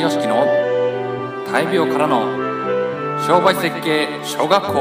[0.00, 0.46] 井良樹の
[1.52, 2.22] 大病からの
[3.26, 4.72] 商売設計小学校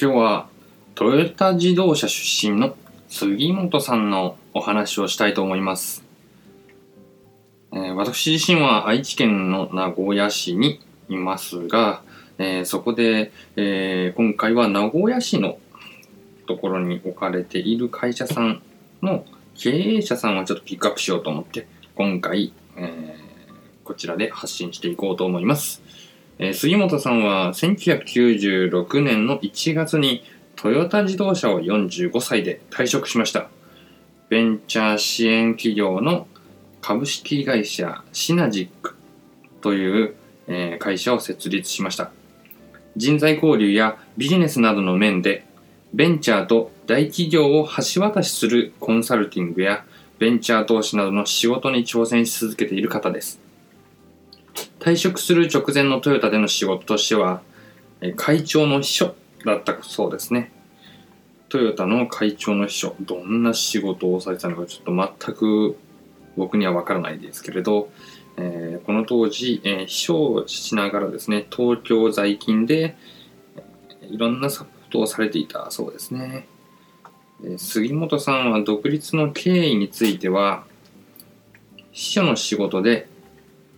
[0.00, 0.48] 今日は
[0.94, 2.76] トヨタ自動車出身の
[3.10, 6.02] 杉本さんのお話をしたいと思います、
[7.74, 10.80] えー私自身は愛知県の名古屋市に
[11.10, 12.00] いますが、
[12.38, 15.58] えーそこで、えー今回は名古屋市の
[16.46, 18.62] ところに置かれている会社さん
[19.02, 19.24] の
[19.54, 23.22] 経営者さんをちょっとピックアップしようと思って今回、えー
[23.84, 25.82] こちらで発信していこうと思います、
[26.38, 30.24] えー杉本さんは1996年の1月に
[30.56, 33.48] トヨタ自動車を45歳で退職しました。
[34.28, 36.28] ベンチャー支援企業の
[36.80, 38.94] 株式会社シナジック
[39.60, 40.14] という、
[40.46, 42.12] えー会社を設立しました。
[42.96, 45.44] 人材交流やビジネスなどの面で
[45.94, 49.84] ベンチャーと大企業を橋渡しするコンサルティングや
[50.18, 53.40] ベンチャー投資などの仕事に挑戦し続けている方です。
[54.80, 57.42] 退職する直前のトヨタでの仕事としては
[58.16, 60.50] 会長の秘書だったそうですね。
[61.48, 65.76] トヨタの会長の秘書どんな仕事をされてたのかちょっと全く
[66.36, 67.90] 僕には分からないですけれど、
[68.38, 72.96] えーこの当時、えー秘書をしながらですね東京在勤で
[74.02, 76.46] いろんなサポートをされていたそうですね。
[77.56, 80.64] 杉本さんは独立の経緯については
[81.90, 83.08] 秘書の仕事で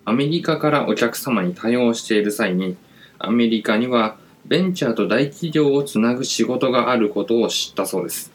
[0.05, 2.77] アメリカからお客様に対応している際に
[3.19, 8.33] アメリカにはベンチャーと大企業をつなぐ仕事があることを知ったそうです。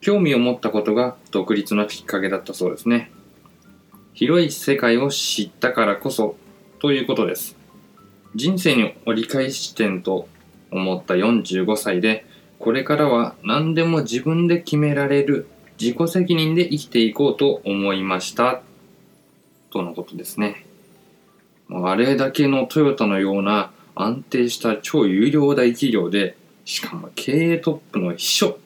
[0.00, 3.10] 興味を持ったことが独立のきっかけだったそうですね。
[4.14, 6.36] 広い世界を知ったからこそ
[6.78, 7.56] ということです。
[8.34, 10.28] 人生に折り返し点と
[10.74, 12.26] 思った45歳で
[12.58, 15.46] これからは何でも自分で決められる
[15.78, 18.62] 自己責任で生きていこうと思いました。
[19.70, 20.66] とのことですね。
[21.70, 28.58] あれだけのトヨタのような安定した超有料大企業でしかも経営トップの秘書。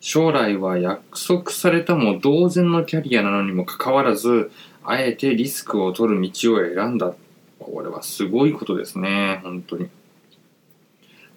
[0.00, 4.50] 将来は約束されたも同然のキャリアなのにもかかわらず
[4.82, 7.14] あえてリスクを取る道を選んだ。
[7.58, 9.40] これはすごいことですね。
[9.42, 9.88] 本当に。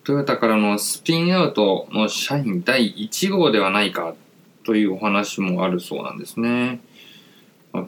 [0.07, 4.15] トヨタからのスピンアウトの社員第1号ではないか
[4.65, 6.79] というお話もあるそうなんですね。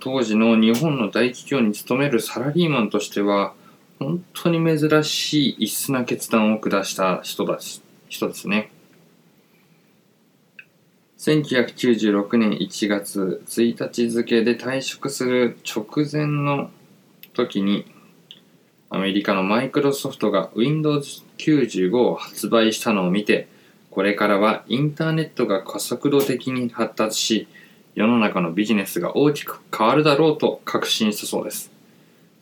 [0.02, 3.54] 当時の日本の大企業に勤めるサラリーマンとしては
[4.00, 8.70] 本当に珍しい異質な決断を下した人だし人ですね。
[11.20, 16.70] 1996年1月1日付で退職する直前の
[17.34, 17.86] 時に
[18.90, 23.48] アメリカのマイクロソフトが Windows95 を発売したのを見て
[23.92, 27.48] これからはインターネットが加速度的に発達し
[27.96, 31.72] 世の中のビジネスが大きく変わるだろうと確信したそうです。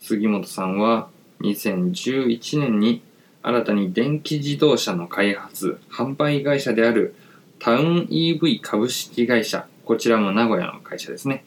[0.00, 1.08] 杉本さんは
[1.40, 3.02] 2011年に
[3.42, 7.14] 新たに電気自動車の開発販売会社である
[7.58, 11.44] タウン EV 株式会社こちらも名古屋の会社ですね、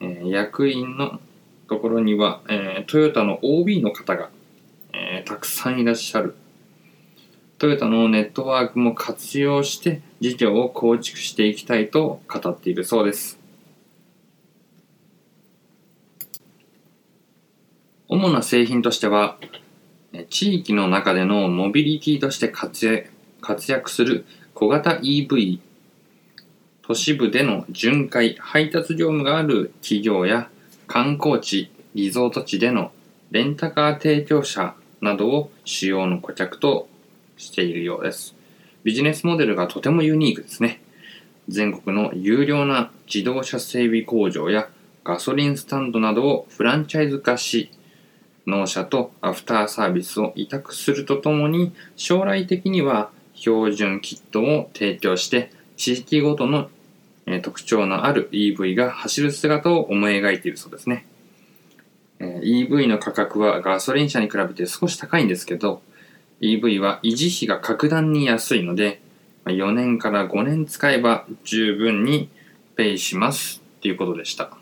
[0.00, 1.20] えー役員の
[1.68, 4.30] ところには、えートヨタの OB の方が、
[4.92, 6.34] えーたくさんいらっしゃる。
[7.58, 13.38] トヨタのネットワークも活用して事業を構築していきたいと語っているそうです。
[18.08, 19.38] 主な製品としては
[20.30, 23.10] 地域の中でのモビリティとして活躍
[23.40, 24.24] 活躍する
[24.54, 25.60] 小型 EV
[26.82, 30.48] 都市部での巡回配達業務がある企業や
[30.86, 32.92] 観光地リゾート地での
[33.30, 36.88] レンタカー提供者などを主要の顧客と
[37.36, 38.34] しているようです。
[38.84, 40.80] ビジネスモデルがとてもユニークですね。
[41.48, 44.68] 全国の有料な自動車整備工場や
[45.04, 47.70] ガソリンスタンドなどをフランチャイズ化し
[48.46, 56.70] 納車とアフターサービスを委託するとともに将来的には標準キットを提供して地域ごとの
[57.26, 61.06] え特徴のある EV が走る姿を思い描いているそうですね。
[62.20, 65.82] え EV の価格はガソリン車に比べて少し高いんですけど、
[66.40, 69.00] EV は維持費が格段に安いので、
[69.44, 72.30] 4年から5年使えば十分に
[72.76, 74.56] ペイしますっていうことでした。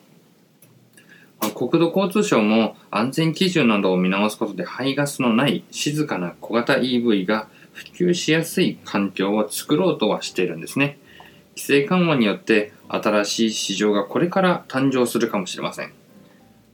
[1.54, 10.98] 国土交通省も安全基準などを見直すことで排ガスのない静かな小型 EV が普及しやすい環境を作ろうとはしているんですね。
[11.56, 15.92] 規制緩和によって新しい市場がこれから誕生するかもしれません。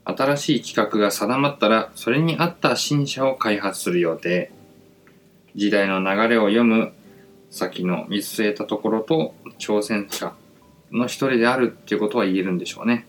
[0.03, 4.51] 新しい企画が定まったらそれに合った新車を開発する予定。
[5.55, 6.93] 時代の流れを読む
[7.49, 10.33] 先の見据えたところと挑戦者
[10.91, 13.05] の一人であるっていうことは言えるんでしょうね。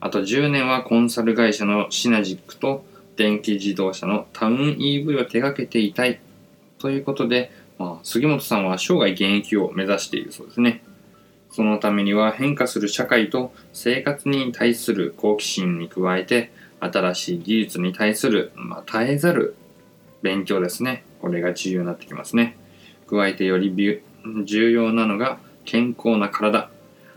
[0.00, 2.84] あと10年はコンサル会社のシナジックと
[3.16, 6.20] 電気自動車のタウン EV を手掛けていたい
[6.78, 10.82] ということで、あ、杉本さんは生涯現役を目指しているそうですね。
[11.50, 16.50] そのためには変化する社会と生活に対する好奇心に加えて
[16.80, 19.54] 新しい技術に対する、まあ、絶えざる
[20.22, 21.04] 勉強ですね。
[21.20, 22.56] これが重要になってきますね。
[23.08, 23.72] 加えてより
[24.44, 26.70] 重要なのが健康な体。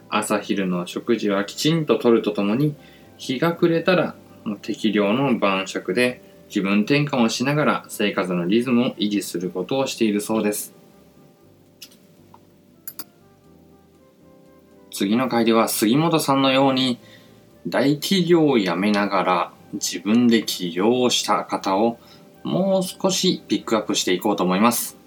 [0.09, 2.75] 朝昼の食事はきちんととるとともに
[3.17, 4.15] 日が暮れたら
[4.61, 10.73] 適量の晩酌で気分転換をしながら生活のリズムを維持することをしているそうです。
[14.91, 16.99] 次の回では杉本さんのように
[17.67, 21.99] 大企業を辞めながら自分で起業をした方を
[22.43, 24.97] もう少しピックアップしていこうと思います。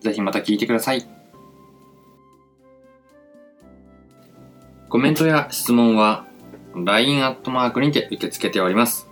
[0.00, 1.06] ぜひまた聞いてください。
[4.88, 6.24] コメントや質問は
[6.74, 9.08] LINE アットマークにて受け付けております。